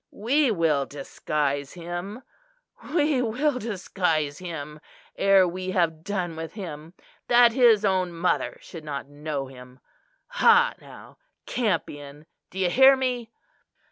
[0.09, 2.23] We will disguise him,
[2.95, 4.79] we will disguise him,
[5.15, 6.95] ere we have done with him,
[7.27, 9.79] that his own mother should not know him.
[10.25, 11.19] Ha, now!
[11.45, 13.31] Campion, do you hear me?"